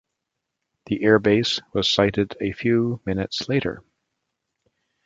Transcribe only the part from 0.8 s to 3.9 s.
The air base was sighted a few minutes later.